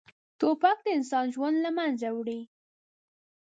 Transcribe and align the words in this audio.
توپک 0.39 0.77
د 0.83 0.87
انسان 0.97 1.25
ژوند 1.35 1.57
له 1.65 1.69
منځه 1.77 2.07
وړي. 2.17 2.41